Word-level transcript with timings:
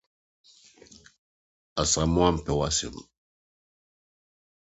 Asamoa 1.81 2.29
mpɛ 2.35 2.51
w'asɛm 2.59 2.95